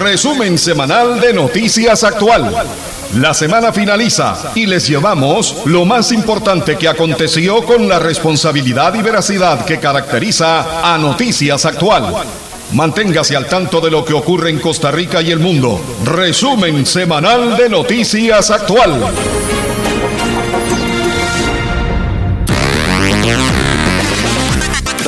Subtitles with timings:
[0.00, 2.50] Resumen semanal de Noticias Actual.
[3.16, 9.02] La semana finaliza y les llevamos lo más importante que aconteció con la responsabilidad y
[9.02, 12.14] veracidad que caracteriza a Noticias Actual.
[12.72, 15.78] Manténgase al tanto de lo que ocurre en Costa Rica y el mundo.
[16.06, 19.02] Resumen semanal de Noticias Actual.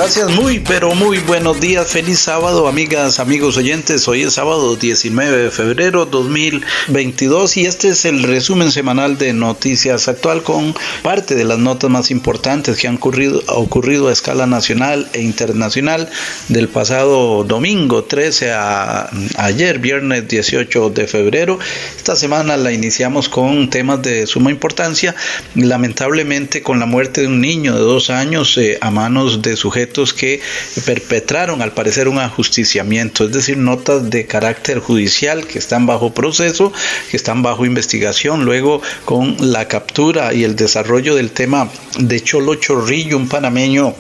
[0.02, 5.44] Gracias, muy pero muy buenos días, feliz sábado amigas, amigos oyentes, hoy es sábado 19
[5.44, 10.74] de febrero 2022 y este es el resumen semanal de Noticias Actual con
[11.04, 16.10] parte de las notas más importantes que han ocurrido, ocurrido a escala nacional e internacional
[16.48, 21.60] del pasado domingo 13 a ayer, viernes 18 de febrero.
[21.96, 25.14] Esta semana la iniciamos con temas de suma importancia,
[25.54, 29.91] lamentablemente con la muerte de un niño de dos años eh, a manos de sujetos
[30.14, 30.40] que
[30.84, 36.72] perpetraron al parecer un ajusticiamiento, es decir, notas de carácter judicial que están bajo proceso,
[37.10, 41.68] que están bajo investigación, luego con la captura y el desarrollo del tema
[41.98, 43.94] de Cholo Chorrillo, un panameño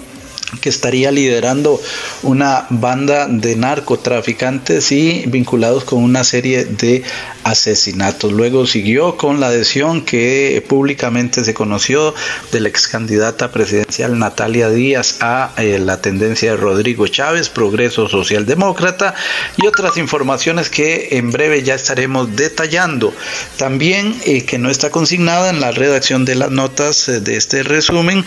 [0.60, 1.80] que estaría liderando
[2.22, 7.02] una banda de narcotraficantes y vinculados con una serie de
[7.44, 8.32] asesinatos.
[8.32, 12.14] Luego siguió con la adhesión que públicamente se conoció
[12.52, 18.08] de la ex candidata presidencial Natalia Díaz a eh, la tendencia de Rodrigo Chávez, Progreso
[18.08, 19.14] Socialdemócrata
[19.56, 23.12] y otras informaciones que en breve ya estaremos detallando.
[23.56, 27.62] También eh, que no está consignada en la redacción de las notas eh, de este
[27.62, 28.24] resumen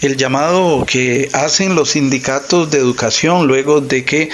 [0.00, 4.30] el llamado que hacen los sindicatos de educación luego de que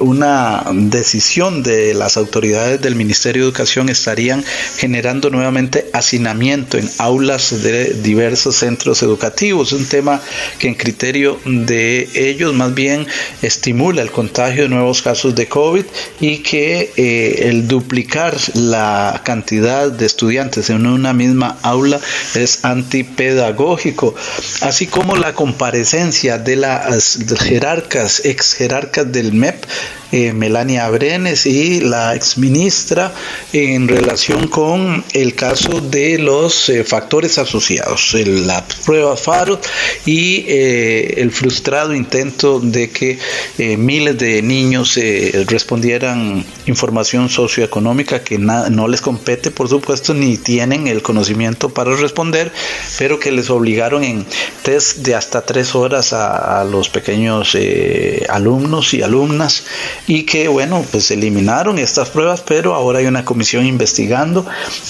[0.00, 4.44] una decisión de las autoridades del Ministerio de Educación estarían
[4.76, 10.20] generando nuevamente hacinamiento en aulas de diversos centros educativos, un tema
[10.58, 13.06] que en criterio de ellos más bien
[13.42, 15.84] estimula el contagio de nuevos casos de COVID
[16.20, 22.00] y que eh, el duplicar la cantidad de estudiantes en una misma aula
[22.34, 24.14] es antipedagógico,
[24.60, 29.64] así como la comparecencia de las jerarcas, ex jerarcas del MEP,
[30.12, 33.14] eh, Melania Brenes y la exministra
[33.52, 39.60] en relación con el caso de los eh, factores asociados, la prueba FARO
[40.04, 43.18] y eh, el frustrado intento de que
[43.76, 44.98] miles de niños
[45.46, 52.50] respondieran información socioeconómica que no les compete, por supuesto, ni tienen el conocimiento para responder,
[52.98, 54.26] pero que les obligaron en
[54.62, 57.56] test de hasta tres horas a los pequeños
[58.28, 59.64] alumnos y alumnas
[60.10, 64.44] y que bueno, pues eliminaron estas pruebas, pero ahora hay una comisión investigando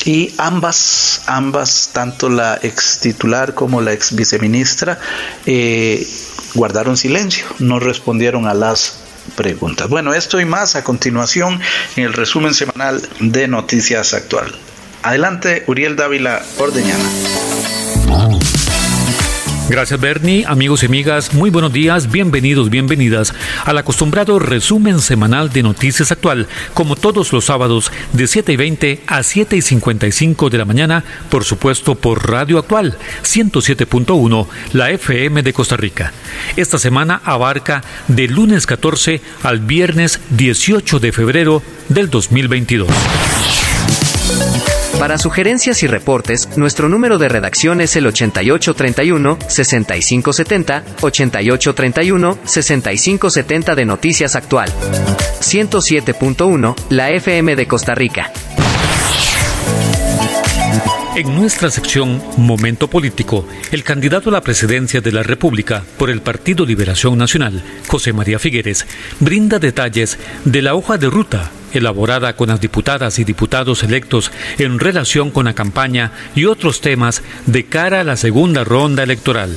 [0.06, 4.98] y ambas, ambas, tanto la ex titular como la ex viceministra,
[5.44, 6.08] eh,
[6.54, 9.00] guardaron silencio, no respondieron a las
[9.36, 9.90] preguntas.
[9.90, 11.60] Bueno, esto y más a continuación
[11.96, 14.54] en el resumen semanal de Noticias Actual.
[15.02, 17.04] Adelante, Uriel Dávila Ordeñana.
[19.70, 23.32] Gracias Bernie, amigos y amigas, muy buenos días, bienvenidos, bienvenidas
[23.64, 29.02] al acostumbrado resumen semanal de Noticias Actual, como todos los sábados de 7 y 20
[29.06, 35.44] a 7 y 55 de la mañana, por supuesto por Radio Actual 107.1, la FM
[35.44, 36.12] de Costa Rica.
[36.56, 42.88] Esta semana abarca del lunes 14 al viernes 18 de febrero del 2022.
[45.00, 54.68] Para sugerencias y reportes, nuestro número de redacción es el 8831-6570, 8831-6570 de Noticias Actual.
[55.40, 58.30] 107.1, la FM de Costa Rica.
[61.16, 66.22] En nuestra sección Momento Político, el candidato a la presidencia de la República por el
[66.22, 68.86] Partido Liberación Nacional, José María Figueres,
[69.18, 74.78] brinda detalles de la hoja de ruta elaborada con las diputadas y diputados electos en
[74.78, 79.56] relación con la campaña y otros temas de cara a la segunda ronda electoral.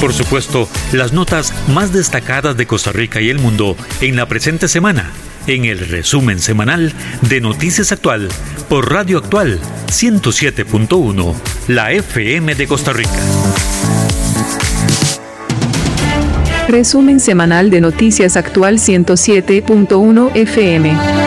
[0.00, 4.68] Por supuesto, las notas más destacadas de Costa Rica y el mundo en la presente
[4.68, 5.10] semana
[5.46, 8.28] en el resumen semanal de Noticias Actual
[8.68, 11.34] por Radio Actual 107.1,
[11.68, 13.10] la FM de Costa Rica.
[16.68, 21.25] Resumen semanal de Noticias Actual 107.1 FM.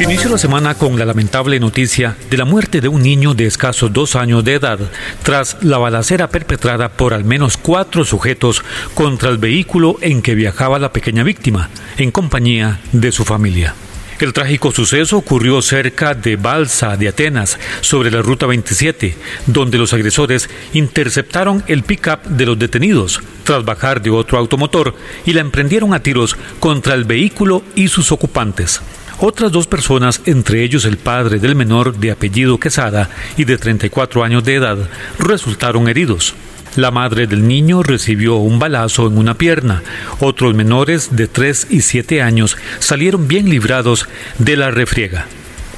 [0.00, 3.92] Inicio la semana con la lamentable noticia de la muerte de un niño de escasos
[3.92, 4.78] dos años de edad
[5.24, 8.62] tras la balacera perpetrada por al menos cuatro sujetos
[8.94, 13.74] contra el vehículo en que viajaba la pequeña víctima, en compañía de su familia.
[14.20, 19.16] El trágico suceso ocurrió cerca de Balsa de Atenas, sobre la ruta 27,
[19.46, 24.94] donde los agresores interceptaron el pick-up de los detenidos tras bajar de otro automotor
[25.26, 28.80] y la emprendieron a tiros contra el vehículo y sus ocupantes.
[29.20, 34.22] Otras dos personas, entre ellos el padre del menor de apellido Quesada y de 34
[34.22, 34.78] años de edad,
[35.18, 36.34] resultaron heridos.
[36.76, 39.82] La madre del niño recibió un balazo en una pierna.
[40.20, 44.06] Otros menores de 3 y 7 años salieron bien librados
[44.38, 45.26] de la refriega.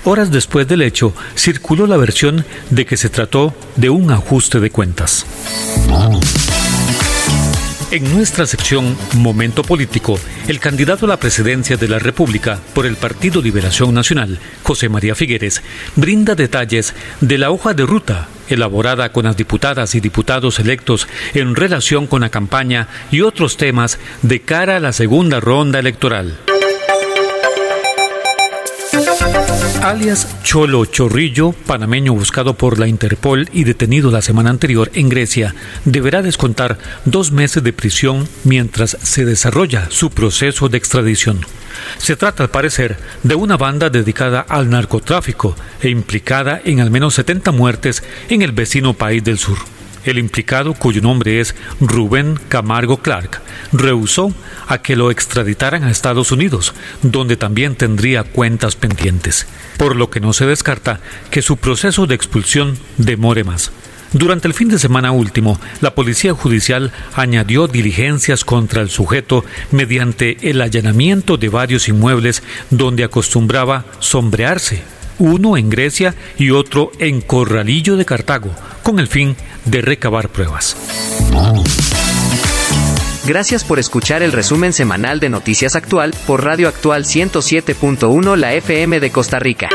[0.05, 4.71] Horas después del hecho, circuló la versión de que se trató de un ajuste de
[4.71, 5.25] cuentas.
[7.93, 10.17] En nuestra sección Momento Político,
[10.47, 15.17] el candidato a la presidencia de la República por el Partido Liberación Nacional, José María
[15.17, 15.61] Figueres,
[15.97, 21.57] brinda detalles de la hoja de ruta elaborada con las diputadas y diputados electos en
[21.57, 26.39] relación con la campaña y otros temas de cara a la segunda ronda electoral.
[29.83, 35.55] Alias Cholo Chorrillo, panameño buscado por la Interpol y detenido la semana anterior en Grecia,
[35.85, 41.41] deberá descontar dos meses de prisión mientras se desarrolla su proceso de extradición.
[41.99, 47.15] Se trata, al parecer, de una banda dedicada al narcotráfico e implicada en al menos
[47.15, 49.59] 70 muertes en el vecino país del sur.
[50.05, 53.41] El implicado, cuyo nombre es Rubén Camargo Clark,
[53.73, 54.35] rehusó
[54.67, 60.21] a que lo extraditaran a Estados Unidos, donde también tendría cuentas pendientes, por lo que
[60.21, 61.01] no se descarta
[61.31, 63.73] que su proceso de expulsión demore más.
[64.13, 70.51] Durante el fin de semana último, la Policía Judicial añadió diligencias contra el sujeto mediante
[70.51, 74.83] el allanamiento de varios inmuebles donde acostumbraba sombrearse,
[75.21, 78.51] uno en Grecia y otro en Corralillo de Cartago,
[78.83, 80.77] con el fin de recabar pruebas.
[83.27, 88.99] Gracias por escuchar el resumen semanal de Noticias Actual por Radio Actual 107.1 La FM
[88.99, 89.69] de Costa Rica.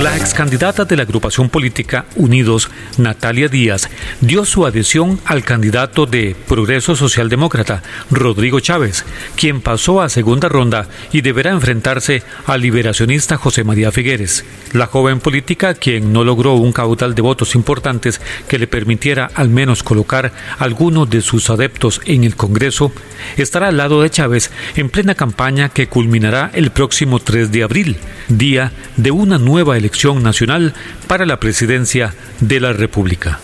[0.00, 3.88] La ex candidata de la agrupación política Unidos, Natalia Díaz,
[4.20, 9.04] dio su adhesión al candidato de Progreso Socialdemócrata, Rodrigo Chávez,
[9.36, 14.44] quien pasó a segunda ronda y deberá enfrentarse al liberacionista José María Figueres.
[14.72, 19.50] La joven política, quien no logró un caudal de votos importantes que le permitiera al
[19.50, 22.92] menos colocar algunos de sus adeptos en el Congreso,
[23.36, 27.98] estará al lado de Chávez en plena campaña que culminará el próximo 3 de abril,
[28.28, 29.81] día de una nueva elección
[30.22, 30.74] nacional
[31.06, 33.40] para la presidencia de la República.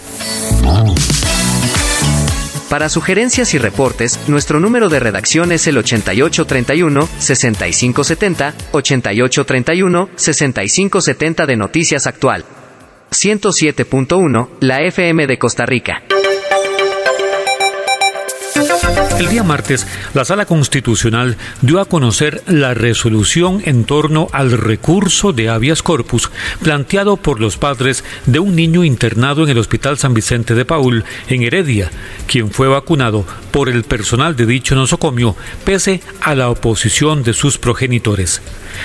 [2.68, 12.44] Para sugerencias y reportes, nuestro número de redacción es el 8831-6570, 8831-6570 de Noticias Actual.
[13.10, 16.02] 107.1, la FM de Costa Rica.
[19.18, 25.32] El día martes, la Sala Constitucional dio a conocer la resolución en torno al recurso
[25.32, 26.30] de habeas corpus
[26.62, 31.04] planteado por los padres de un niño internado en el Hospital San Vicente de Paul,
[31.28, 31.90] en Heredia,
[32.26, 35.34] quien fue vacunado por el personal de dicho nosocomio,
[35.64, 38.40] pese a la oposición de sus progenitores.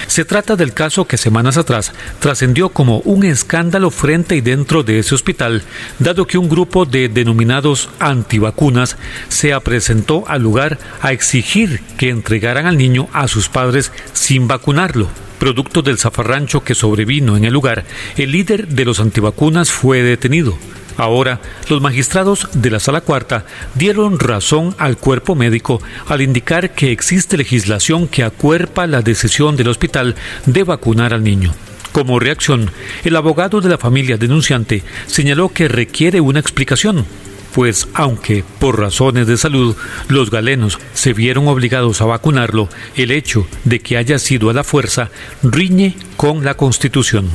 [0.08, 5.00] Se trata del caso que semanas atrás trascendió como un escándalo frente y dentro de
[5.00, 5.64] ese hospital,
[6.00, 8.98] dado que un grupo de denominados antivacunas
[9.30, 15.08] se presentó al lugar a exigir que entregaran al niño a sus padres sin vacunarlo.
[15.40, 17.84] Producto del zafarrancho que sobrevino en el lugar,
[18.18, 20.58] el líder de los antivacunas fue detenido.
[20.98, 26.92] Ahora, los magistrados de la Sala Cuarta dieron razón al cuerpo médico al indicar que
[26.92, 30.16] existe legislación que acuerpa la decisión del hospital
[30.46, 31.54] de vacunar al niño.
[31.92, 32.72] Como reacción,
[33.04, 37.06] el abogado de la familia denunciante señaló que requiere una explicación,
[37.54, 39.76] pues aunque por razones de salud
[40.08, 44.64] los galenos se vieron obligados a vacunarlo, el hecho de que haya sido a la
[44.64, 45.12] fuerza
[45.44, 47.30] riñe con la Constitución.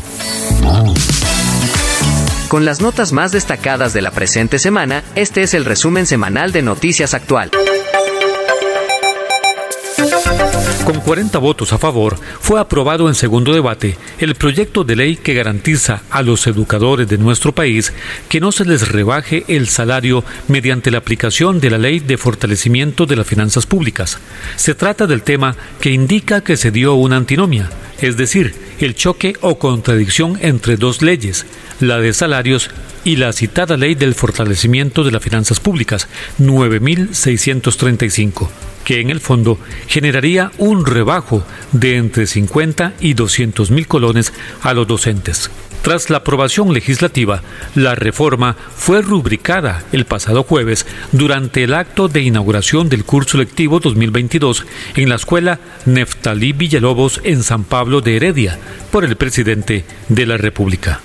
[2.48, 6.62] Con las notas más destacadas de la presente semana, este es el resumen semanal de
[6.62, 7.50] Noticias Actual.
[10.86, 15.34] Con 40 votos a favor, fue aprobado en segundo debate el proyecto de ley que
[15.34, 17.92] garantiza a los educadores de nuestro país
[18.30, 23.04] que no se les rebaje el salario mediante la aplicación de la Ley de Fortalecimiento
[23.04, 24.18] de las Finanzas Públicas.
[24.56, 27.68] Se trata del tema que indica que se dio una antinomia,
[28.00, 31.46] es decir, el choque o contradicción entre dos leyes,
[31.80, 32.70] la de salarios
[33.04, 36.08] y la citada Ley del Fortalecimiento de las Finanzas Públicas,
[36.38, 38.50] 9635
[38.84, 44.32] que en el fondo generaría un rebajo de entre 50 y 200 mil colones
[44.62, 45.50] a los docentes.
[45.88, 47.42] Tras la aprobación legislativa,
[47.74, 53.80] la reforma fue rubricada el pasado jueves durante el acto de inauguración del curso lectivo
[53.80, 54.66] 2022
[54.96, 58.58] en la escuela Neftalí Villalobos en San Pablo de Heredia
[58.90, 61.00] por el presidente de la República.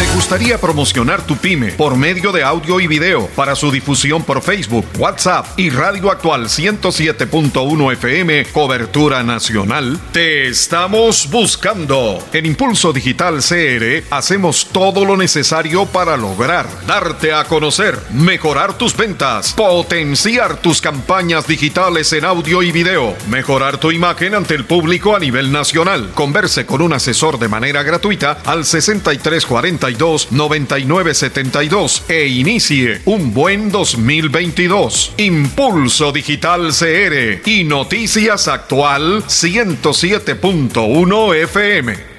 [0.00, 4.40] ¿Te gustaría promocionar tu pyme por medio de audio y video para su difusión por
[4.40, 10.00] Facebook, WhatsApp y Radio Actual 107.1 FM, cobertura nacional?
[10.10, 12.26] Te estamos buscando.
[12.32, 18.96] En Impulso Digital CR hacemos todo lo necesario para lograr darte a conocer, mejorar tus
[18.96, 25.14] ventas, potenciar tus campañas digitales en audio y video, mejorar tu imagen ante el público
[25.14, 26.12] a nivel nacional.
[26.14, 35.14] Converse con un asesor de manera gratuita al 6340 9972 e inicie un buen 2022.
[35.18, 42.10] Impulso Digital CR y Noticias Actual 107.1 FM.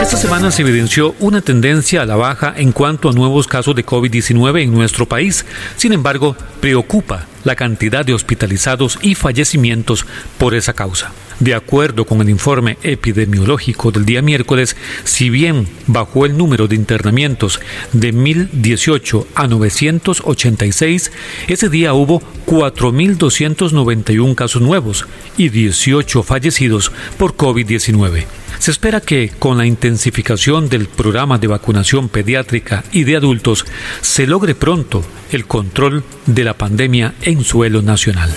[0.00, 3.84] Esta semana se evidenció una tendencia a la baja en cuanto a nuevos casos de
[3.84, 5.44] COVID-19 en nuestro país.
[5.76, 10.04] Sin embargo, preocupa la cantidad de hospitalizados y fallecimientos
[10.36, 11.12] por esa causa.
[11.38, 16.74] De acuerdo con el informe epidemiológico del día miércoles, si bien bajó el número de
[16.74, 17.60] internamientos
[17.92, 21.12] de 1.018 a 986,
[21.46, 25.06] ese día hubo 4.291 casos nuevos
[25.38, 28.24] y 18 fallecidos por COVID-19.
[28.58, 33.64] Se espera que con la intensificación del programa de vacunación pediátrica y de adultos
[34.00, 38.34] se logre pronto el control de la pandemia en suelo nacional.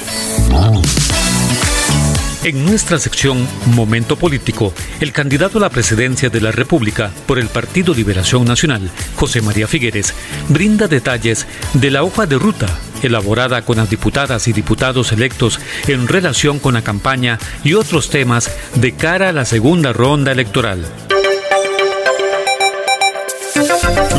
[2.41, 7.47] En nuestra sección Momento Político, el candidato a la presidencia de la República por el
[7.47, 10.13] Partido Liberación Nacional, José María Figueres,
[10.47, 12.67] brinda detalles de la hoja de ruta
[13.03, 18.49] elaborada con las diputadas y diputados electos en relación con la campaña y otros temas
[18.75, 20.85] de cara a la segunda ronda electoral.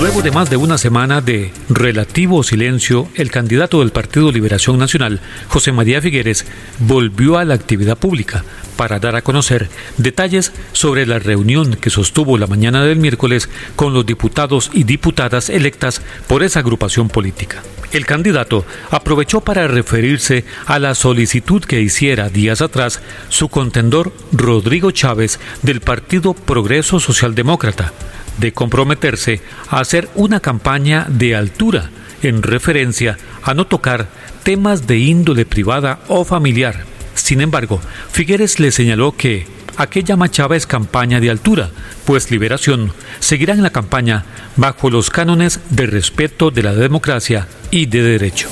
[0.00, 5.20] Luego de más de una semana de relativo silencio, el candidato del Partido Liberación Nacional,
[5.48, 6.46] José María Figueres,
[6.78, 8.44] volvió a la actividad pública
[8.76, 9.68] para dar a conocer
[9.98, 15.50] detalles sobre la reunión que sostuvo la mañana del miércoles con los diputados y diputadas
[15.50, 17.62] electas por esa agrupación política.
[17.92, 24.92] El candidato aprovechó para referirse a la solicitud que hiciera días atrás su contendor Rodrigo
[24.92, 27.92] Chávez del Partido Progreso Socialdemócrata
[28.40, 31.90] de comprometerse a hacer una campaña de altura
[32.22, 34.08] en referencia a no tocar
[34.42, 36.84] temas de índole privada o familiar.
[37.14, 37.80] Sin embargo,
[38.12, 41.70] Figueres le señaló que aquella machaba es campaña de altura,
[42.04, 44.24] pues Liberación seguirá en la campaña
[44.56, 48.48] bajo los cánones de respeto de la democracia y de derecho.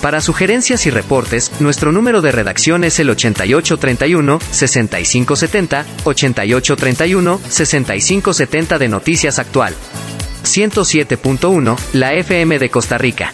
[0.00, 9.74] Para sugerencias y reportes, nuestro número de redacción es el 8831-6570, 8831-6570 de Noticias Actual.
[10.44, 13.32] 107.1, la FM de Costa Rica.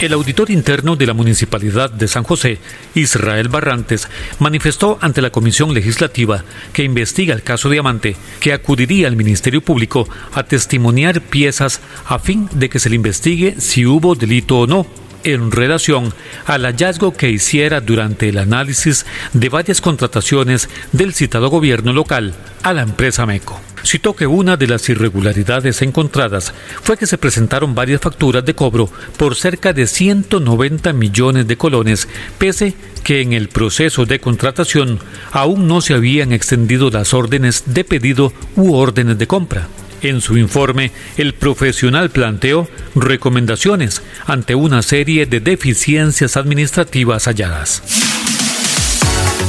[0.00, 2.58] El auditor interno de la Municipalidad de San José,
[2.94, 6.42] Israel Barrantes, manifestó ante la Comisión Legislativa
[6.72, 12.48] que investiga el caso Diamante que acudiría al Ministerio Público a testimoniar piezas a fin
[12.52, 14.86] de que se le investigue si hubo delito o no
[15.24, 16.12] en relación
[16.46, 22.72] al hallazgo que hiciera durante el análisis de varias contrataciones del citado gobierno local a
[22.72, 28.00] la empresa MECO citó que una de las irregularidades encontradas fue que se presentaron varias
[28.00, 32.08] facturas de cobro por cerca de 190 millones de colones,
[32.38, 32.74] pese
[33.04, 35.00] que en el proceso de contratación
[35.32, 39.68] aún no se habían extendido las órdenes de pedido u órdenes de compra.
[40.02, 48.09] En su informe, el profesional planteó recomendaciones ante una serie de deficiencias administrativas halladas.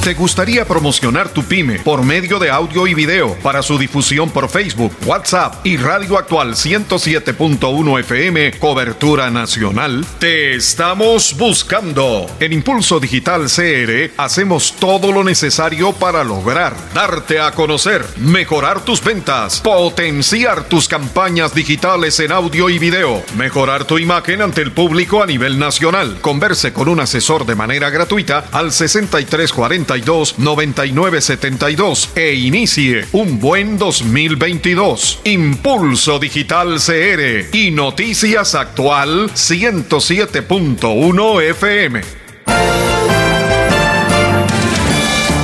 [0.03, 4.49] ¿Te gustaría promocionar tu pyme por medio de audio y video para su difusión por
[4.49, 10.03] Facebook, WhatsApp y Radio Actual 107.1 FM, cobertura nacional?
[10.17, 12.25] Te estamos buscando.
[12.39, 19.03] En Impulso Digital CR hacemos todo lo necesario para lograr darte a conocer, mejorar tus
[19.03, 25.21] ventas, potenciar tus campañas digitales en audio y video, mejorar tu imagen ante el público
[25.21, 26.17] a nivel nacional.
[26.21, 35.19] Converse con un asesor de manera gratuita al 6340 9972 e inicie un buen 2022.
[35.25, 42.01] Impulso Digital CR y Noticias Actual 107.1 FM.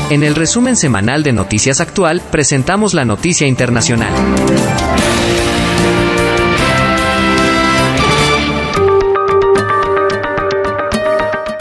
[0.10, 4.14] En el resumen semanal de Noticias Actual presentamos la noticia internacional.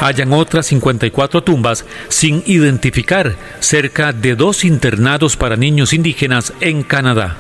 [0.07, 7.37] Hayan otras 54 tumbas sin identificar cerca de dos internados para niños indígenas en Canadá.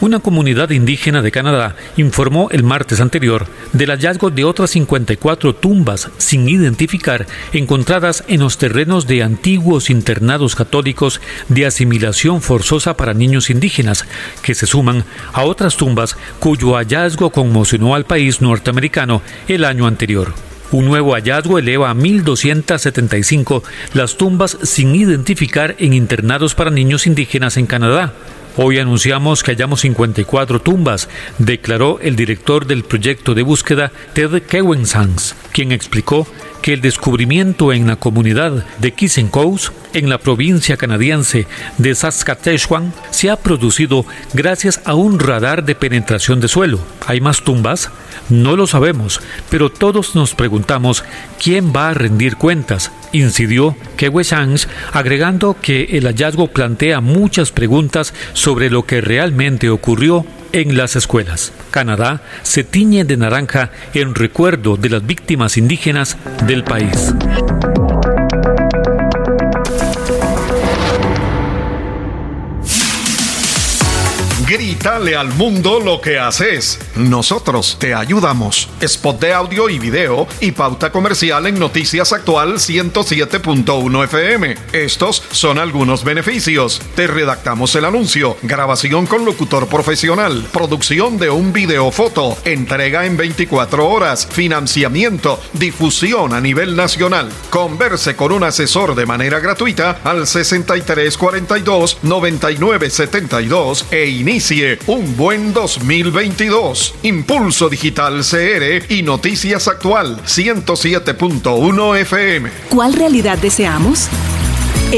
[0.00, 6.10] Una comunidad indígena de Canadá informó el martes anterior del hallazgo de otras 54 tumbas
[6.18, 13.50] sin identificar encontradas en los terrenos de antiguos internados católicos de asimilación forzosa para niños
[13.50, 14.04] indígenas,
[14.42, 20.34] que se suman a otras tumbas cuyo hallazgo conmocionó al país norteamericano el año anterior.
[20.74, 23.62] Un nuevo hallazgo eleva a 1.275
[23.92, 28.12] las tumbas sin identificar en internados para niños indígenas en Canadá.
[28.56, 35.36] Hoy anunciamos que hallamos 54 tumbas, declaró el director del proyecto de búsqueda Ted Kewensans,
[35.52, 36.26] quien explicó
[36.64, 39.30] que el descubrimiento en la comunidad de Kissing
[39.92, 46.40] en la provincia canadiense de Saskatchewan, se ha producido gracias a un radar de penetración
[46.40, 46.80] de suelo.
[47.06, 47.90] ¿Hay más tumbas?
[48.30, 51.04] No lo sabemos, pero todos nos preguntamos
[51.38, 58.14] quién va a rendir cuentas, incidió Kewe Sangs, agregando que el hallazgo plantea muchas preguntas
[58.32, 61.52] sobre lo que realmente ocurrió en las escuelas.
[61.72, 67.12] Canadá se tiñe de naranja en recuerdo de las víctimas indígenas del país.
[74.84, 76.78] Grítale al mundo lo que haces.
[76.94, 78.68] Nosotros te ayudamos.
[78.82, 84.54] Spot de audio y video y pauta comercial en Noticias Actual 107.1 FM.
[84.74, 86.82] Estos son algunos beneficios.
[86.94, 93.16] Te redactamos el anuncio, grabación con locutor profesional, producción de un video foto, entrega en
[93.16, 97.30] 24 horas, financiamiento, difusión a nivel nacional.
[97.48, 106.94] Converse con un asesor de manera gratuita al 6342 9972 e inicia un buen 2022.
[107.02, 112.50] Impulso Digital CR y Noticias Actual 107.1 FM.
[112.70, 114.08] ¿Cuál realidad deseamos?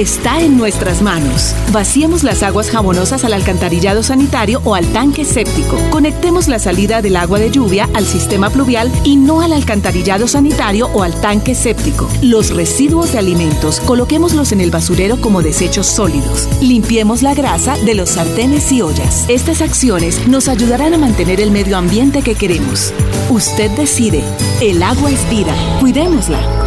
[0.00, 1.55] Está en nuestras manos.
[1.73, 5.79] Vaciemos las aguas jabonosas al alcantarillado sanitario o al tanque séptico.
[5.91, 10.91] Conectemos la salida del agua de lluvia al sistema pluvial y no al alcantarillado sanitario
[10.93, 12.11] o al tanque séptico.
[12.21, 16.47] Los residuos de alimentos coloquémoslos en el basurero como desechos sólidos.
[16.61, 19.25] Limpiemos la grasa de los sartenes y ollas.
[19.28, 22.93] Estas acciones nos ayudarán a mantener el medio ambiente que queremos.
[23.30, 24.23] Usted decide.
[24.61, 25.54] El agua es vida.
[25.80, 26.66] Cuidémosla.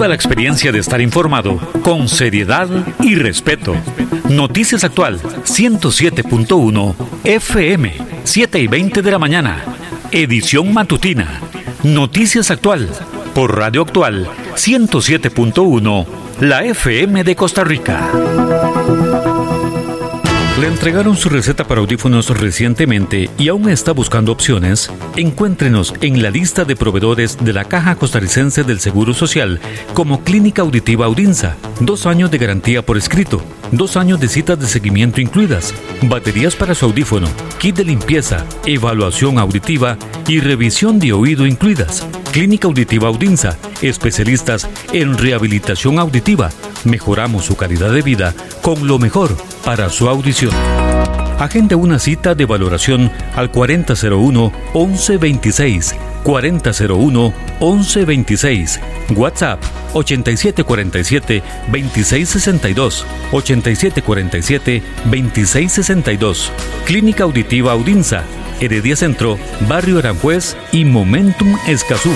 [0.00, 3.76] Viva la experiencia de estar informado con seriedad y respeto.
[4.30, 9.62] Noticias Actual 107.1 FM 7 y 20 de la mañana.
[10.10, 11.42] Edición matutina.
[11.82, 12.88] Noticias Actual
[13.34, 16.06] por Radio Actual 107.1
[16.40, 18.10] la FM de Costa Rica.
[20.60, 24.92] Le entregaron su receta para audífonos recientemente y aún está buscando opciones.
[25.16, 29.58] Encuéntrenos en la lista de proveedores de la Caja Costarricense del Seguro Social
[29.94, 31.56] como Clínica Auditiva Audinza.
[31.80, 33.42] Dos años de garantía por escrito,
[33.72, 39.38] dos años de citas de seguimiento incluidas, baterías para su audífono, kit de limpieza, evaluación
[39.38, 39.96] auditiva
[40.28, 42.06] y revisión de oído incluidas.
[42.32, 46.50] Clínica Auditiva Audinza, especialistas en rehabilitación auditiva.
[46.84, 50.52] Mejoramos su calidad de vida con lo mejor para su audición.
[51.38, 55.96] Agende una cita de valoración al 4001 1126.
[56.22, 58.80] 4001 1126.
[59.16, 59.60] WhatsApp
[59.94, 63.06] 8747 2662.
[63.32, 66.52] 8747 2662.
[66.84, 68.22] Clínica Auditiva Audinza.
[68.60, 72.10] Heredia Centro, Barrio Aranjuez y Momentum Escazú.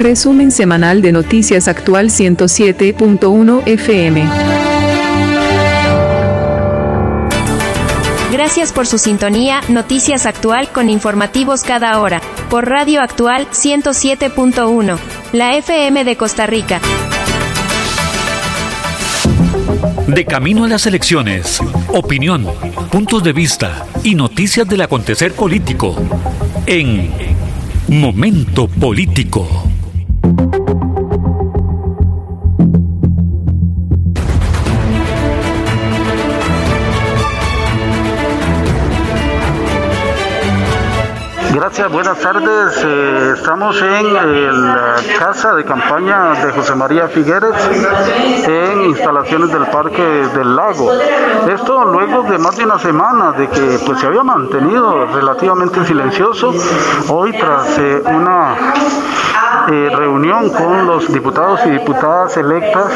[0.00, 4.28] Resumen semanal de Noticias Actual 107.1 FM.
[8.32, 12.20] Gracias por su sintonía, Noticias Actual con informativos cada hora,
[12.50, 14.98] por Radio Actual 107.1,
[15.32, 16.80] la FM de Costa Rica.
[20.06, 22.46] De camino a las elecciones, opinión,
[22.90, 25.96] puntos de vista y noticias del acontecer político
[26.66, 27.10] en
[27.88, 29.73] Momento Político.
[41.54, 42.82] Gracias, buenas tardes.
[42.84, 47.54] Eh, estamos en la casa de campaña de José María Figueres
[48.44, 50.92] en instalaciones del Parque del Lago.
[51.48, 56.52] Esto luego de más de una semana de que pues, se había mantenido relativamente silencioso.
[57.08, 58.56] Hoy tras eh, una
[59.70, 62.86] eh, reunión con los diputados y diputadas electas.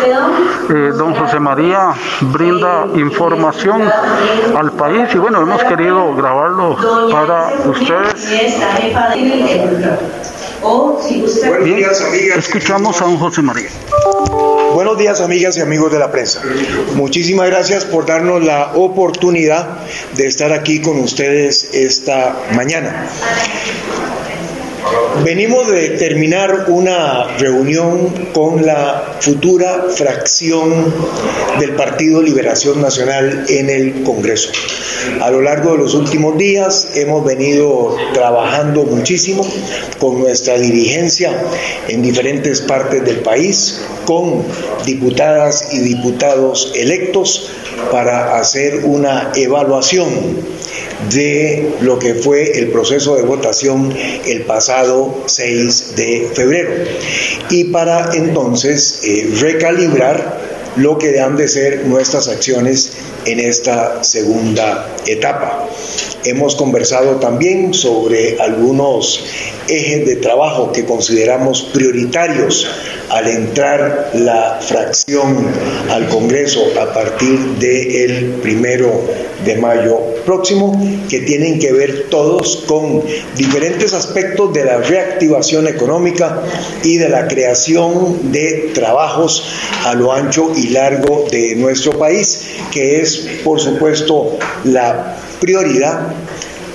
[0.71, 3.83] Eh, don José María brinda información
[4.57, 6.77] al país y bueno, hemos querido grabarlo
[7.11, 8.29] para ustedes.
[11.65, 11.85] Bien,
[12.37, 13.69] escuchamos a don José María.
[14.75, 16.43] Buenos días amigas y amigos de la prensa.
[16.95, 19.79] Muchísimas gracias por darnos la oportunidad
[20.15, 23.07] de estar aquí con ustedes esta mañana.
[25.25, 30.95] Venimos de terminar una reunión con la futura fracción
[31.59, 34.51] del Partido Liberación Nacional en el Congreso.
[35.21, 39.47] A lo largo de los últimos días hemos venido trabajando muchísimo
[39.99, 41.33] con nuestra dirigencia
[41.89, 44.45] en diferentes partes del país, con
[44.87, 47.51] diputadas y diputados electos
[47.91, 50.09] para hacer una evaluación
[51.13, 53.95] de lo que fue el proceso de votación
[54.27, 56.71] el pasado 6 de febrero.
[57.51, 60.48] Y para entonces eh, recalibrar
[60.79, 62.93] lo que han de ser nuestras acciones
[63.25, 65.69] en esta segunda etapa.
[66.25, 69.25] Hemos conversado también sobre algunos
[69.69, 72.69] ejes de trabajo que consideramos prioritarios
[73.11, 75.47] al entrar la fracción
[75.91, 79.03] al Congreso a partir del primero
[79.45, 83.03] de mayo próximo, que tienen que ver todos con
[83.37, 86.43] diferentes aspectos de la reactivación económica
[86.83, 89.45] y de la creación de trabajos
[89.85, 96.13] a lo ancho y largo de nuestro país, que es, por supuesto, la prioridad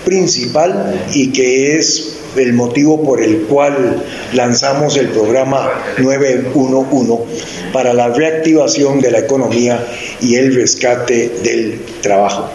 [0.06, 8.10] principal y que es el motivo por el cual lanzamos el programa 911 para la
[8.10, 9.86] reactivación de la economía
[10.22, 12.50] y el rescate del trabajo.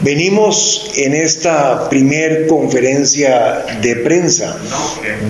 [0.00, 4.56] Venimos en esta primer conferencia de prensa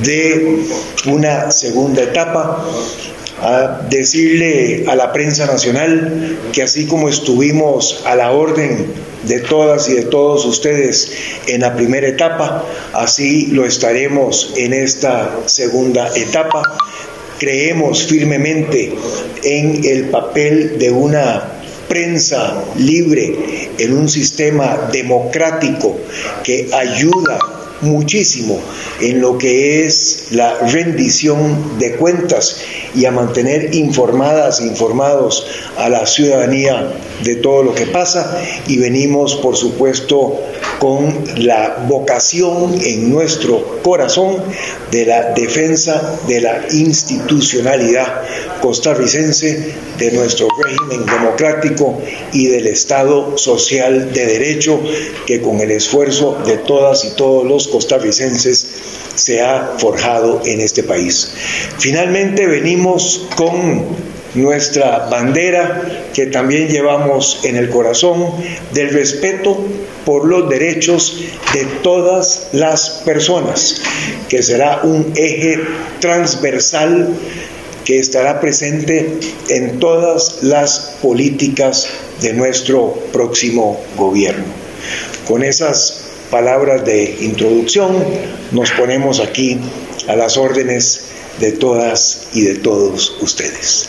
[0.03, 0.64] de
[1.07, 2.64] una segunda etapa
[3.40, 8.87] a decirle a la prensa nacional que así como estuvimos a la orden
[9.27, 11.11] de todas y de todos ustedes
[11.47, 16.62] en la primera etapa, así lo estaremos en esta segunda etapa.
[17.39, 18.95] Creemos firmemente
[19.43, 21.53] en el papel de una
[21.89, 25.99] prensa libre, en un sistema democrático
[26.43, 27.39] que ayuda
[27.81, 28.59] muchísimo
[29.01, 32.61] en lo que es la rendición de cuentas
[32.95, 38.41] y a mantener informadas, informados a la ciudadanía de todo lo que pasa.
[38.67, 40.41] Y venimos, por supuesto,
[40.79, 44.43] con la vocación en nuestro corazón
[44.91, 48.23] de la defensa de la institucionalidad
[48.61, 52.01] costarricense, de nuestro régimen democrático
[52.33, 54.81] y del Estado social de derecho
[55.27, 58.67] que con el esfuerzo de todas y todos los costarricenses
[59.15, 61.33] se ha forjado en este país.
[61.79, 65.83] Finalmente venimos con nuestra bandera
[66.14, 68.33] que también llevamos en el corazón
[68.72, 69.59] del respeto
[70.05, 71.22] por los derechos
[71.53, 73.81] de todas las personas,
[74.29, 75.61] que será un eje
[76.01, 77.09] transversal
[77.85, 79.18] que estará presente
[79.49, 81.88] en todas las políticas
[82.20, 84.44] de nuestro próximo gobierno.
[85.27, 88.05] Con esas palabras de introducción
[88.51, 89.59] nos ponemos aquí
[90.09, 91.03] a las órdenes
[91.40, 93.88] de todas y de todos ustedes.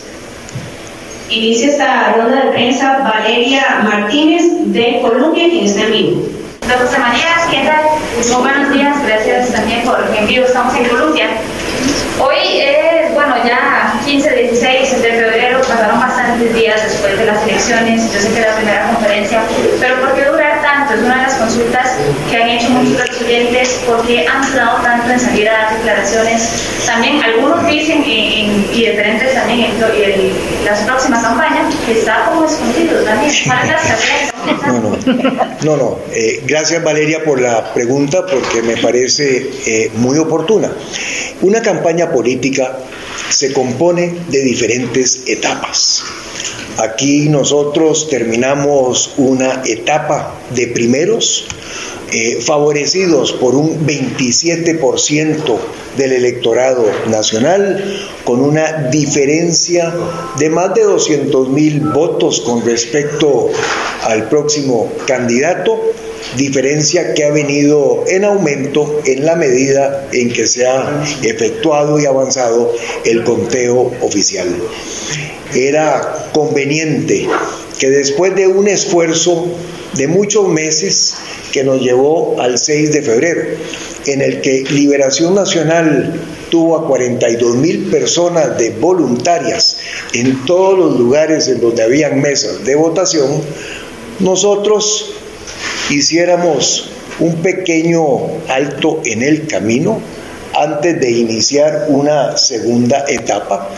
[1.29, 6.21] Inicia esta ronda de prensa Valeria Martínez de Colombia, quien está en vivo.
[6.61, 7.83] José María, ¿qué tal?
[8.15, 11.27] Muy buenos días, gracias también por en vivo, estamos en Colombia.
[12.19, 18.13] Hoy es, bueno, ya 15, 16 de febrero, pasaron bastantes días después de las elecciones,
[18.13, 19.41] yo sé que la primera conferencia,
[19.81, 20.93] pero ¿por qué durar tanto?
[20.93, 21.91] Es una consultas
[22.29, 25.53] que han hecho muchos de los oyentes, ¿por qué han dudado tanto en salir a
[25.53, 26.41] dar declaraciones?
[26.85, 33.33] También algunos dicen, y, diferentes también en, las próximas campañas, que está como escondido también.
[34.65, 34.97] No, no,
[35.63, 35.99] no, no.
[36.11, 40.71] Eh, gracias Valeria por la pregunta porque me parece eh, muy oportuna.
[41.41, 42.77] Una campaña política
[43.29, 46.03] se compone de diferentes etapas.
[46.77, 51.36] Aquí nosotros terminamos una etapa de primeros,
[52.11, 55.57] eh, favorecidos por un 27%
[55.97, 57.83] del electorado nacional,
[58.23, 59.93] con una diferencia
[60.37, 63.49] de más de 200 mil votos con respecto
[64.03, 65.81] al próximo candidato
[66.35, 72.05] diferencia que ha venido en aumento en la medida en que se ha efectuado y
[72.05, 72.73] avanzado
[73.05, 74.47] el conteo oficial.
[75.55, 77.27] Era conveniente
[77.79, 79.47] que después de un esfuerzo
[79.97, 81.15] de muchos meses
[81.51, 83.41] que nos llevó al 6 de febrero,
[84.05, 86.13] en el que Liberación Nacional
[86.49, 89.77] tuvo a 42 mil personas de voluntarias
[90.13, 93.41] en todos los lugares en donde habían mesas de votación,
[94.19, 95.13] nosotros
[95.89, 98.05] hiciéramos un pequeño
[98.47, 99.99] alto en el camino
[100.55, 103.69] antes de iniciar una segunda etapa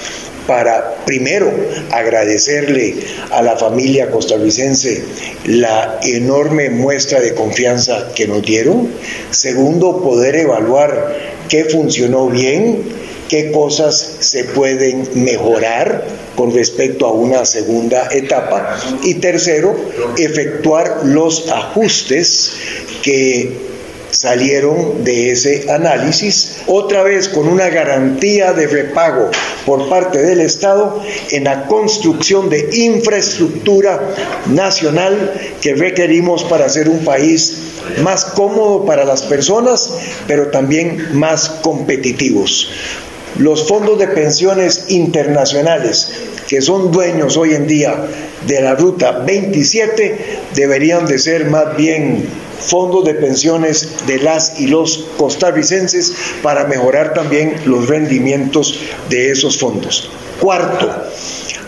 [0.48, 1.52] para primero
[1.92, 2.96] agradecerle
[3.32, 5.04] a la familia costarricense
[5.46, 8.90] la enorme muestra de confianza que nos dieron,
[9.32, 11.16] segundo poder evaluar
[11.48, 12.84] qué funcionó bien,
[13.30, 16.04] qué cosas se pueden mejorar
[16.36, 18.78] con respecto a una segunda etapa.
[19.04, 19.76] Y tercero,
[20.18, 22.52] efectuar los ajustes
[23.04, 23.69] que
[24.12, 29.30] salieron de ese análisis, otra vez con una garantía de repago
[29.66, 34.00] por parte del Estado en la construcción de infraestructura
[34.48, 37.58] nacional que requerimos para ser un país
[38.04, 39.92] más cómodo para las personas,
[40.28, 42.70] pero también más competitivos.
[43.38, 46.12] Los fondos de pensiones internacionales
[46.48, 47.96] que son dueños hoy en día
[48.48, 52.26] de la ruta 27 deberían de ser más bien
[52.60, 59.58] fondos de pensiones de las y los costarricenses para mejorar también los rendimientos de esos
[59.60, 60.10] fondos.
[60.42, 60.92] Cuarto,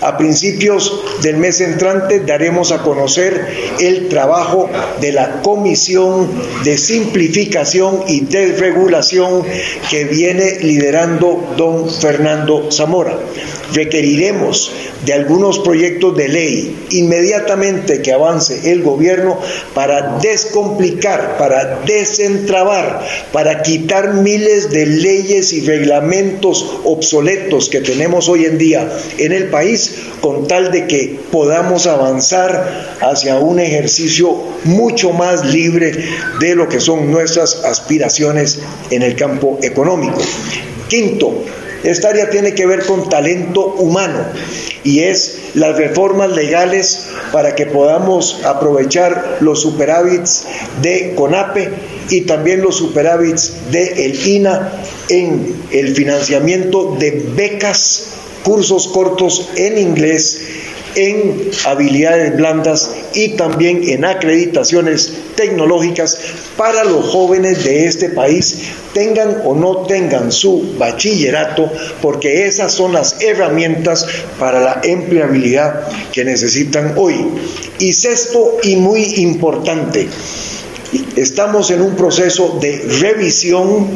[0.02, 3.48] a principios del mes entrante daremos a conocer
[3.80, 6.28] el trabajo de la Comisión
[6.64, 9.44] de Simplificación y Desregulación
[9.90, 13.18] que viene liderando don Fernando Zamora.
[13.74, 14.72] Requeriremos
[15.06, 19.40] de algunos proyectos de ley inmediatamente que avance el gobierno
[19.74, 28.46] para descomplicar, para desentrabar, para quitar miles de leyes y reglamentos obsoletos que tenemos hoy
[28.46, 29.91] en día en el país
[30.22, 35.92] con tal de que podamos avanzar hacia un ejercicio mucho más libre
[36.40, 40.20] de lo que son nuestras aspiraciones en el campo económico.
[40.88, 41.44] Quinto,
[41.84, 44.26] esta área tiene que ver con talento humano
[44.84, 50.46] y es las reformas legales para que podamos aprovechar los superávits
[50.82, 51.70] de CONAPE
[52.10, 54.74] y también los superávits de el INA
[55.10, 58.08] en el financiamiento de becas
[58.44, 60.42] cursos cortos en inglés,
[60.96, 66.18] en habilidades blandas y también en acreditaciones tecnológicas
[66.58, 68.58] para los jóvenes de este país,
[68.94, 74.06] tengan o no tengan su bachillerato, porque esas son las herramientas
[74.38, 77.26] para la empleabilidad que necesitan hoy.
[77.80, 80.08] Y sexto y muy importante,
[81.16, 83.88] estamos en un proceso de revisión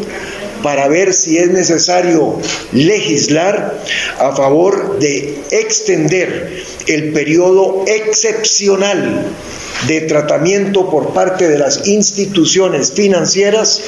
[0.66, 2.40] para ver si es necesario
[2.74, 3.80] legislar
[4.18, 9.28] a favor de extender el periodo excepcional
[9.88, 13.80] de tratamiento por parte de las instituciones financieras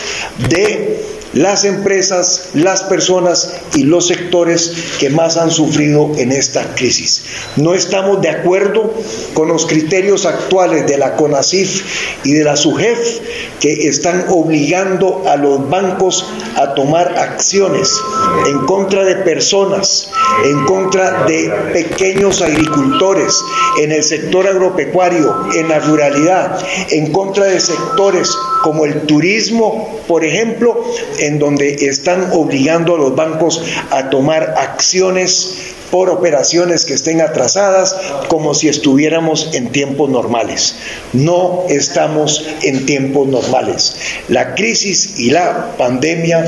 [0.50, 1.00] de
[1.34, 7.24] las empresas, las personas y los sectores que más han sufrido en esta crisis.
[7.56, 8.94] No estamos de acuerdo
[9.34, 13.20] con los criterios actuales de la CONACIF y de la SUGEF
[13.60, 18.02] que están obligando a los bancos a tomar acciones
[18.48, 20.10] en contra de personas,
[20.46, 23.42] en contra de pequeños agricultores,
[23.82, 26.60] en el sector agropecuario, en la ruralidad,
[26.92, 30.84] en contra de sectores como el turismo, por ejemplo,
[31.20, 37.96] en donde están obligando a los bancos a tomar acciones por operaciones que estén atrasadas
[38.28, 40.76] como si estuviéramos en tiempos normales.
[41.14, 43.96] No estamos en tiempos normales.
[44.28, 46.46] La crisis y la pandemia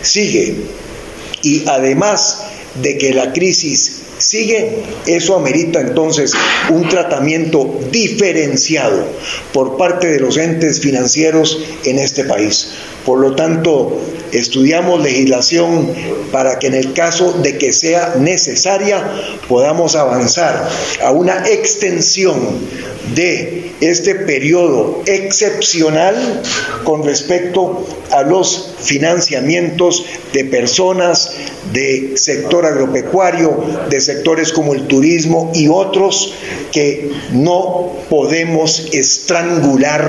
[0.00, 0.56] sigue
[1.42, 2.44] y además
[2.82, 6.32] de que la crisis sigue, eso amerita entonces
[6.70, 9.04] un tratamiento diferenciado
[9.52, 12.68] por parte de los entes financieros en este país.
[13.04, 13.98] Por lo tanto,
[14.32, 15.88] estudiamos legislación
[16.30, 19.04] para que en el caso de que sea necesaria
[19.48, 20.68] podamos avanzar
[21.02, 22.38] a una extensión
[23.14, 26.42] de este periodo excepcional
[26.84, 31.32] con respecto a los financiamientos de personas,
[31.72, 36.32] de sector agropecuario, de sectores como el turismo y otros
[36.70, 40.08] que no podemos estrangular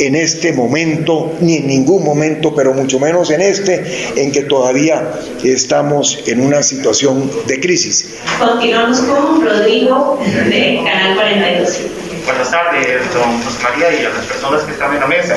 [0.00, 5.12] en este momento, ni en ningún momento, pero mucho menos en este, en que todavía
[5.44, 8.14] estamos en una situación de crisis.
[8.38, 11.80] Continuamos con Rodrigo de Canal 42.
[12.24, 15.36] Buenas tardes, don José María y a las personas que están en la mesa.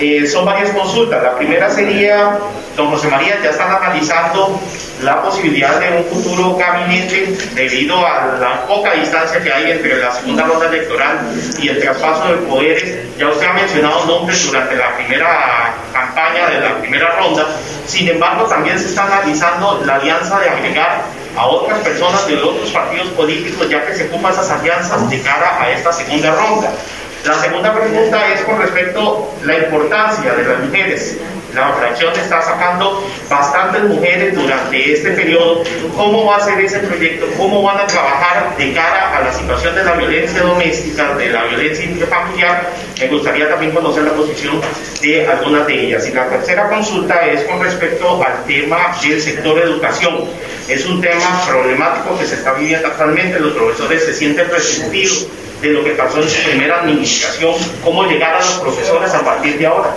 [0.00, 1.22] Eh, son varias consultas.
[1.22, 2.38] La primera sería,
[2.76, 4.58] don José María, ya están analizando
[5.02, 10.10] la posibilidad de un futuro gabinete debido a la poca distancia que hay entre la
[10.12, 11.18] segunda ronda electoral
[11.58, 13.16] y el traspaso de poderes.
[13.18, 17.46] Ya usted ha mencionado nombres durante la primera campaña de la primera ronda.
[17.86, 21.02] Sin embargo, también se está analizando la alianza de agregar
[21.36, 25.62] a otras personas de otros partidos políticos, ya que se ocupa esas alianzas de cara
[25.62, 26.72] a esta segunda ronda.
[27.24, 31.18] La segunda pregunta es con respecto a la importancia de las mujeres.
[31.54, 35.62] La fracción está sacando bastantes mujeres durante este periodo.
[35.96, 37.26] ¿Cómo va a ser ese proyecto?
[37.36, 41.44] ¿Cómo van a trabajar de cara a la situación de la violencia doméstica, de la
[41.44, 42.70] violencia intrafamiliar?
[42.98, 44.60] Me gustaría también conocer la posición
[45.02, 46.08] de algunas de ellas.
[46.08, 50.24] Y la tercera consulta es con respecto al tema del sector educación.
[50.68, 53.40] Es un tema problemático que se está viviendo actualmente.
[53.40, 55.26] Los profesores se sienten resentidos
[55.60, 59.58] de lo que pasó en su primera administración, cómo llegar a los profesores a partir
[59.58, 59.96] de ahora.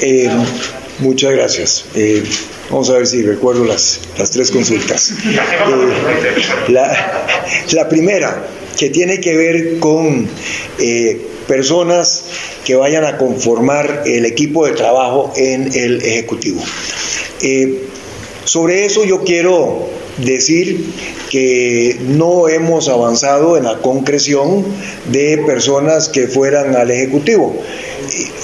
[0.00, 0.28] Eh,
[0.98, 1.84] muchas gracias.
[1.94, 2.22] Eh,
[2.70, 5.12] vamos a ver si recuerdo las, las tres consultas.
[5.24, 6.74] Eh,
[7.72, 8.44] la, primera,
[8.76, 10.28] que tiene que ver con
[11.46, 12.24] personas
[12.64, 16.62] que vayan a conformar el equipo de trabajo en el Ejecutivo.
[18.44, 20.84] sobre eso yo quiero decir
[21.30, 24.64] que no hemos avanzado en la concreción
[25.12, 27.54] de personas que fueran al Ejecutivo.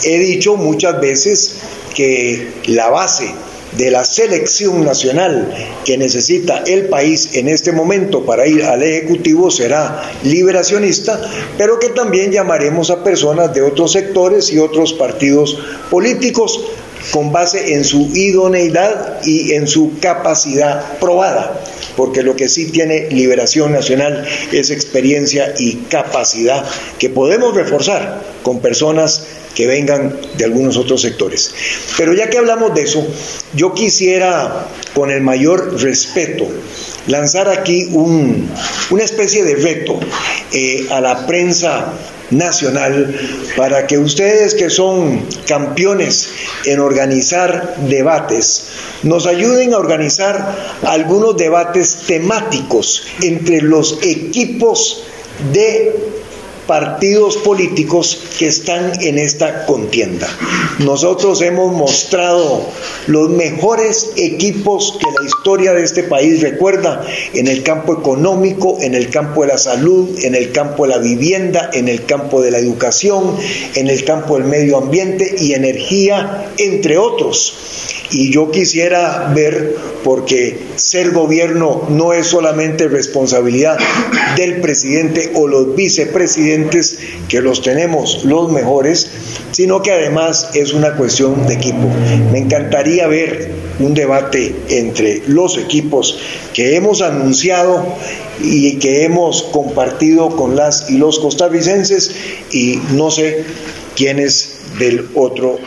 [0.04, 1.56] He dicho muchas veces
[1.94, 3.30] que la base
[3.76, 5.52] de la selección nacional
[5.84, 11.20] que necesita el país en este momento para ir al Ejecutivo será liberacionista,
[11.58, 15.58] pero que también llamaremos a personas de otros sectores y otros partidos
[15.90, 16.60] políticos
[17.10, 21.60] con base en su idoneidad y en su capacidad probada,
[21.96, 26.64] porque lo que sí tiene Liberación Nacional es experiencia y capacidad
[26.98, 31.54] que podemos reforzar con personas que vengan de algunos otros sectores.
[31.96, 33.06] Pero ya que hablamos de eso,
[33.54, 36.46] yo quisiera, con el mayor respeto,
[37.06, 40.00] lanzar aquí una especie de reto
[40.52, 41.92] eh, a la prensa
[42.30, 43.14] nacional
[43.56, 46.28] para que ustedes que son campeones
[46.64, 48.64] en organizar debates,
[49.02, 55.04] nos ayuden a organizar algunos debates temáticos entre los equipos
[55.52, 55.94] de
[56.66, 60.28] partidos políticos que están en esta contienda.
[60.78, 62.66] Nosotros hemos mostrado
[63.06, 68.94] los mejores equipos que la historia de este país recuerda en el campo económico, en
[68.94, 72.50] el campo de la salud, en el campo de la vivienda, en el campo de
[72.50, 73.36] la educación,
[73.74, 77.54] en el campo del medio ambiente y energía, entre otros.
[78.10, 83.78] Y yo quisiera ver, porque ser gobierno no es solamente responsabilidad
[84.36, 89.10] del presidente o los vicepresidentes, que los tenemos los mejores,
[89.52, 91.88] sino que además es una cuestión de equipo.
[92.30, 96.18] Me encantaría ver un debate entre los equipos
[96.52, 97.84] que hemos anunciado
[98.42, 102.14] y que hemos compartido con las y los costarricenses
[102.52, 103.44] y no sé
[103.96, 105.58] quién es del otro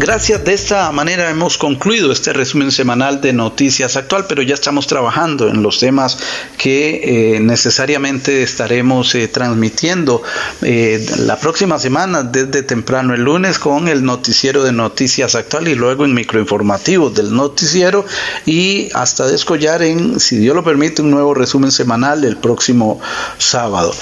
[0.00, 4.86] Gracias, de esta manera hemos concluido este resumen semanal de Noticias Actual, pero ya estamos
[4.86, 6.18] trabajando en los temas
[6.56, 10.22] que eh, necesariamente estaremos eh, transmitiendo
[10.62, 15.74] eh, la próxima semana desde temprano el lunes con el noticiero de Noticias Actual y
[15.74, 18.06] luego en microinformativos del noticiero
[18.46, 23.00] y hasta descollar en, si Dios lo permite, un nuevo resumen semanal el próximo
[23.36, 23.92] sábado.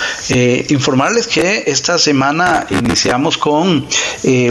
[0.69, 3.87] informarles que esta semana iniciamos con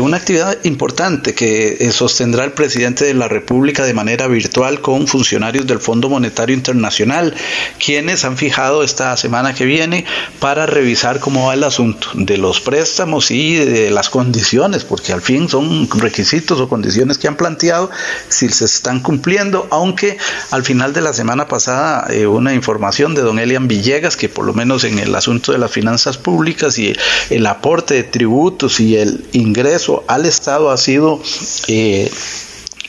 [0.01, 5.08] una actividad importante que eh, sostendrá el presidente de la República de manera virtual con
[5.08, 7.36] funcionarios del Fondo Monetario Internacional,
[7.84, 10.06] quienes han fijado esta semana que viene
[10.39, 15.21] para revisar cómo va el asunto de los préstamos y de las condiciones, porque al
[15.21, 17.91] fin son requisitos o condiciones que han planteado,
[18.30, 20.17] si se están cumpliendo, aunque
[20.52, 24.45] al final de la semana pasada eh, una información de don Elian Villegas, que por
[24.45, 26.95] lo menos en el asunto de las finanzas públicas y
[27.30, 31.21] el aporte de tributos y el ingreso al Estado ha sido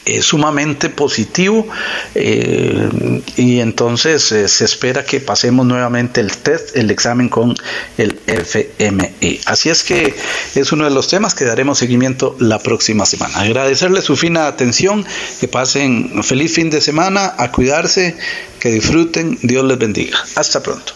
[0.09, 1.67] eh, sumamente positivo
[2.15, 2.89] eh,
[3.37, 7.57] y entonces eh, se espera que pasemos nuevamente el test, el examen con
[7.99, 9.41] el FMI.
[9.47, 10.15] Así es que
[10.55, 13.41] es uno de los temas que daremos seguimiento la próxima semana.
[13.41, 15.05] Agradecerle su fina atención,
[15.41, 18.17] que pasen feliz fin de semana, a cuidarse,
[18.61, 20.19] que disfruten, Dios les bendiga.
[20.37, 20.93] Hasta pronto.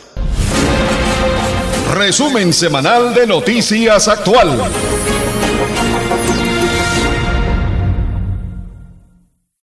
[1.94, 4.70] Resumen semanal de Noticias Actual.